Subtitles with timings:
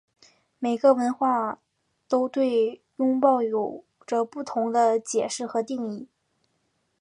[0.57, 1.59] 每个文化
[2.07, 6.07] 都对拥抱有着不同的解释和定义。